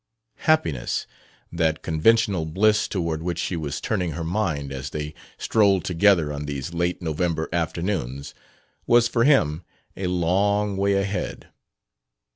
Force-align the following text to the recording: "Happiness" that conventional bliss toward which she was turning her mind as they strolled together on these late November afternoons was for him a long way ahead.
"Happiness" 0.49 1.05
that 1.51 1.83
conventional 1.83 2.47
bliss 2.47 2.87
toward 2.87 3.21
which 3.21 3.37
she 3.37 3.55
was 3.55 3.79
turning 3.79 4.13
her 4.13 4.23
mind 4.23 4.71
as 4.71 4.89
they 4.89 5.13
strolled 5.37 5.83
together 5.85 6.33
on 6.33 6.45
these 6.47 6.73
late 6.73 7.03
November 7.03 7.47
afternoons 7.53 8.33
was 8.87 9.07
for 9.07 9.25
him 9.25 9.61
a 9.95 10.07
long 10.07 10.75
way 10.75 10.93
ahead. 10.95 11.49